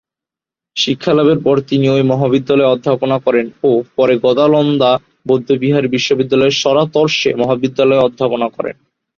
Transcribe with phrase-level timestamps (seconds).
[0.75, 4.97] শিক্ষালাভের পর তিনি এই মহাবিদ্যালয়ে অধ্যাপনা করেন ও পরে দ্গা'-ল্দান
[5.27, 8.75] বৌদ্ধবিহার বিশ্ববিদ্যালয়ের শার-র্ত্সে মহাবিদ্যালয়ে অধ্যাপনা করেন।